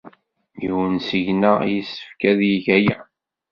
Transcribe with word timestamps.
Yiwen 0.61 0.95
seg-neɣ 1.07 1.57
yessefk 1.73 2.21
ad 2.29 2.39
yeg 2.51 2.65
aya. 2.77 2.97